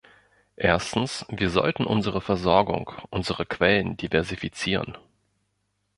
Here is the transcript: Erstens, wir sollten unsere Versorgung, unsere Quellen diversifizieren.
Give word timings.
Erstens, 0.55 1.27
wir 1.29 1.51
sollten 1.51 1.85
unsere 1.85 2.21
Versorgung, 2.21 2.89
unsere 3.11 3.45
Quellen 3.45 3.97
diversifizieren. 3.97 4.97